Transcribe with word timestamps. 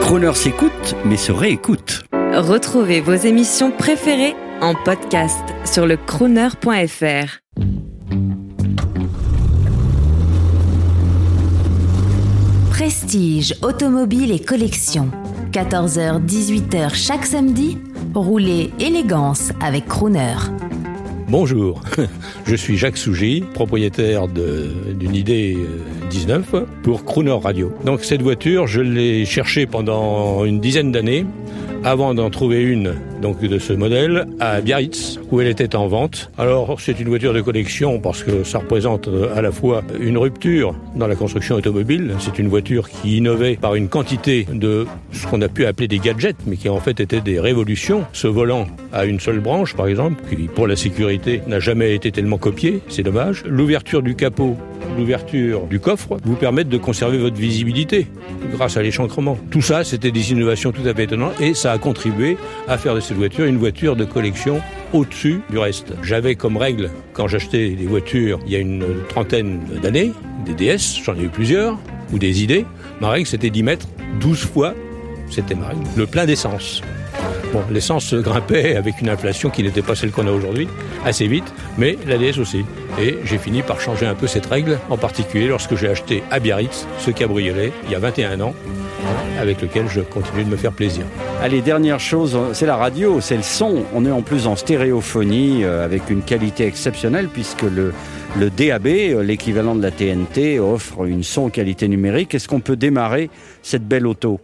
Croner 0.00 0.34
s'écoute, 0.34 0.96
mais 1.04 1.16
se 1.16 1.32
réécoute. 1.32 2.04
Retrouvez 2.12 3.00
vos 3.00 3.14
émissions 3.14 3.70
préférées 3.70 4.34
en 4.60 4.74
podcast 4.74 5.42
sur 5.64 5.86
le 5.86 5.96
crooner.fr. 5.96 7.40
Prestige, 12.70 13.54
automobile 13.62 14.32
et 14.32 14.40
collection. 14.40 15.10
14h-18h 15.52 16.94
chaque 16.94 17.24
samedi, 17.24 17.78
roulez 18.14 18.72
élégance 18.80 19.52
avec 19.60 19.86
Crooner. 19.86 20.34
Bonjour, 21.28 21.80
je 22.46 22.54
suis 22.54 22.76
Jacques 22.76 22.98
Sougy, 22.98 23.42
propriétaire 23.54 24.28
d'une 24.28 25.14
idée 25.14 25.56
19 26.10 26.54
pour 26.82 27.04
Crooner 27.04 27.38
Radio. 27.42 27.72
Donc 27.84 28.04
cette 28.04 28.20
voiture, 28.20 28.66
je 28.66 28.82
l'ai 28.82 29.24
cherchée 29.24 29.66
pendant 29.66 30.44
une 30.44 30.60
dizaine 30.60 30.92
d'années 30.92 31.24
avant 31.82 32.14
d'en 32.14 32.28
trouver 32.28 32.62
une 32.62 32.94
donc 33.24 33.40
de 33.40 33.58
ce 33.58 33.72
modèle 33.72 34.26
à 34.38 34.60
Biarritz 34.60 35.18
où 35.32 35.40
elle 35.40 35.48
était 35.48 35.74
en 35.76 35.88
vente. 35.88 36.30
Alors 36.36 36.78
c'est 36.78 37.00
une 37.00 37.08
voiture 37.08 37.32
de 37.32 37.40
collection 37.40 37.98
parce 37.98 38.22
que 38.22 38.44
ça 38.44 38.58
représente 38.58 39.08
à 39.34 39.40
la 39.40 39.50
fois 39.50 39.82
une 39.98 40.18
rupture 40.18 40.74
dans 40.94 41.06
la 41.06 41.16
construction 41.16 41.54
automobile, 41.54 42.14
c'est 42.18 42.38
une 42.38 42.48
voiture 42.48 42.90
qui 42.90 43.16
innovait 43.16 43.56
par 43.56 43.76
une 43.76 43.88
quantité 43.88 44.46
de 44.52 44.86
ce 45.12 45.26
qu'on 45.26 45.40
a 45.40 45.48
pu 45.48 45.64
appeler 45.64 45.88
des 45.88 46.00
gadgets 46.00 46.36
mais 46.46 46.56
qui 46.56 46.68
en 46.68 46.80
fait 46.80 47.00
étaient 47.00 47.22
des 47.22 47.40
révolutions. 47.40 48.04
Ce 48.12 48.26
volant 48.26 48.66
à 48.92 49.06
une 49.06 49.20
seule 49.20 49.40
branche 49.40 49.74
par 49.74 49.86
exemple 49.86 50.22
qui 50.28 50.42
pour 50.42 50.66
la 50.66 50.76
sécurité 50.76 51.40
n'a 51.46 51.60
jamais 51.60 51.94
été 51.94 52.12
tellement 52.12 52.36
copié, 52.36 52.80
c'est 52.88 53.02
dommage. 53.02 53.42
L'ouverture 53.46 54.02
du 54.02 54.14
capot 54.16 54.58
l'ouverture 54.96 55.66
du 55.66 55.80
coffre 55.80 56.18
vous 56.24 56.36
permettent 56.36 56.68
de 56.68 56.78
conserver 56.78 57.18
votre 57.18 57.36
visibilité 57.36 58.06
grâce 58.52 58.76
à 58.76 58.82
l'échancrement. 58.82 59.38
Tout 59.50 59.62
ça, 59.62 59.84
c'était 59.84 60.10
des 60.10 60.32
innovations 60.32 60.72
tout 60.72 60.86
à 60.86 60.94
fait 60.94 61.04
étonnantes 61.04 61.40
et 61.40 61.54
ça 61.54 61.72
a 61.72 61.78
contribué 61.78 62.36
à 62.68 62.78
faire 62.78 62.94
de 62.94 63.00
voiture 63.14 63.46
une 63.46 63.58
voiture 63.58 63.96
de 63.96 64.04
collection 64.04 64.60
au-dessus 64.92 65.40
du 65.50 65.58
reste. 65.58 65.92
J'avais 66.02 66.34
comme 66.34 66.56
règle, 66.56 66.90
quand 67.12 67.28
j'achetais 67.28 67.70
des 67.70 67.86
voitures 67.86 68.40
il 68.46 68.52
y 68.52 68.56
a 68.56 68.58
une 68.58 68.84
trentaine 69.08 69.60
d'années, 69.82 70.12
des 70.44 70.54
DS, 70.54 71.00
j'en 71.04 71.16
ai 71.16 71.22
eu 71.22 71.28
plusieurs, 71.28 71.78
ou 72.12 72.18
des 72.18 72.42
idées, 72.42 72.64
ma 73.00 73.10
règle 73.10 73.26
c'était 73.26 73.50
d'y 73.50 73.62
mettre 73.62 73.86
12 74.20 74.38
fois, 74.38 74.74
c'était 75.30 75.54
ma 75.54 75.68
règle, 75.68 75.82
le 75.96 76.06
plein 76.06 76.26
d'essence. 76.26 76.82
Bon, 77.52 77.62
l'essence 77.70 78.12
grimpait 78.14 78.74
avec 78.74 79.00
une 79.00 79.08
inflation 79.08 79.48
qui 79.48 79.62
n'était 79.62 79.82
pas 79.82 79.94
celle 79.94 80.10
qu'on 80.10 80.26
a 80.26 80.32
aujourd'hui, 80.32 80.66
assez 81.04 81.28
vite, 81.28 81.52
mais 81.78 81.96
la 82.06 82.18
DS 82.18 82.40
aussi. 82.40 82.64
Et 83.00 83.18
j'ai 83.24 83.38
fini 83.38 83.62
par 83.62 83.80
changer 83.80 84.06
un 84.06 84.14
peu 84.14 84.26
cette 84.26 84.46
règle, 84.46 84.78
en 84.90 84.96
particulier 84.96 85.46
lorsque 85.46 85.76
j'ai 85.76 85.88
acheté 85.88 86.24
à 86.30 86.40
Biarritz 86.40 86.86
ce 86.98 87.10
cabriolet 87.12 87.72
il 87.84 87.92
y 87.92 87.94
a 87.94 88.00
21 88.00 88.40
ans, 88.40 88.54
avec 89.44 89.60
lequel 89.60 89.88
je 89.88 90.00
continue 90.00 90.44
de 90.44 90.48
me 90.48 90.56
faire 90.56 90.72
plaisir. 90.72 91.04
Allez, 91.42 91.60
dernière 91.60 92.00
chose, 92.00 92.36
c'est 92.54 92.66
la 92.66 92.76
radio, 92.76 93.20
c'est 93.20 93.36
le 93.36 93.42
son. 93.42 93.84
On 93.94 94.04
est 94.06 94.10
en 94.10 94.22
plus 94.22 94.46
en 94.46 94.56
stéréophonie 94.56 95.64
euh, 95.64 95.84
avec 95.84 96.08
une 96.10 96.22
qualité 96.22 96.66
exceptionnelle 96.66 97.28
puisque 97.28 97.62
le, 97.62 97.92
le 98.38 98.50
DAB, 98.50 98.86
euh, 98.86 99.22
l'équivalent 99.22 99.74
de 99.74 99.82
la 99.82 99.90
TNT, 99.90 100.58
offre 100.58 101.04
une 101.04 101.22
son 101.22 101.50
qualité 101.50 101.88
numérique. 101.88 102.34
Est-ce 102.34 102.48
qu'on 102.48 102.60
peut 102.60 102.76
démarrer 102.76 103.28
cette 103.62 103.86
belle 103.86 104.06
auto? 104.06 104.40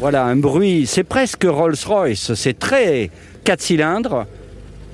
Voilà, 0.00 0.24
un 0.24 0.36
bruit, 0.36 0.86
c'est 0.86 1.04
presque 1.04 1.46
Rolls-Royce, 1.48 2.34
c'est 2.34 2.58
très 2.58 3.10
4 3.44 3.60
cylindres. 3.60 4.26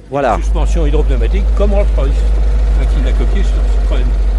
Voilà. 0.08 0.36
Suspension 0.36 0.86
hydropneumatique 0.86 1.44
comme 1.56 1.72
Rolls-Royce, 1.72 2.10
qui 2.94 3.04
l'a 3.04 3.12
copié 3.12 3.42
sur 3.42 3.80
Citroën. 3.80 4.29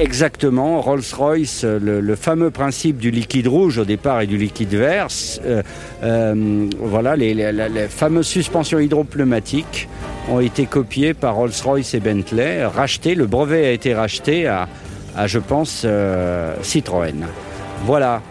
Exactement, 0.00 0.80
Rolls-Royce, 0.80 1.64
le, 1.64 2.16
fameux 2.16 2.50
principe 2.50 2.96
du 2.96 3.10
liquide 3.10 3.48
rouge 3.48 3.76
au 3.76 3.84
départ 3.84 4.22
et 4.22 4.26
du 4.26 4.38
liquide 4.38 4.74
vert. 4.74 5.08
Euh, 5.44 5.62
euh, 6.02 6.66
voilà, 6.78 7.16
les, 7.16 7.88
fameuses 7.90 8.26
suspensions 8.26 8.78
hydropneumatiques 8.78 9.88
ont 10.30 10.40
été 10.40 10.64
copiées 10.64 11.12
par 11.12 11.34
Rolls-Royce 11.34 11.92
et 11.92 12.00
Bentley, 12.00 12.64
racheté. 12.64 13.14
Le 13.14 13.26
brevet 13.26 13.66
a 13.66 13.72
été 13.72 13.92
racheté 13.92 14.46
à, 14.46 14.68
je 15.26 15.38
pense, 15.38 15.82
euh, 15.84 16.54
Citroën. 16.62 17.26
Voilà. 17.84 18.22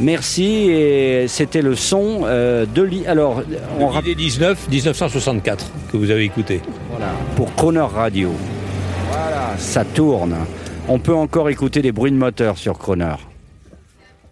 Merci 0.00 0.70
et 0.70 1.26
c'était 1.26 1.60
le 1.60 1.74
son 1.74 2.20
euh, 2.22 2.64
de 2.66 2.82
l'île. 2.82 3.08
Alors, 3.08 3.42
on 3.80 3.88
rappelle 3.88 4.14
19 4.14 4.68
1964 4.70 5.66
que 5.92 5.96
vous 5.96 6.10
avez 6.10 6.22
écouté. 6.22 6.60
Voilà, 6.88 7.12
pour 7.34 7.52
Croner 7.54 7.80
Radio. 7.80 8.32
Voilà, 9.10 9.54
ça 9.58 9.84
tourne. 9.84 10.36
On 10.90 10.98
peut 10.98 11.14
encore 11.14 11.50
écouter 11.50 11.82
des 11.82 11.92
bruits 11.92 12.10
de 12.10 12.16
moteur 12.16 12.56
sur 12.56 12.78
Croner. 12.78 13.16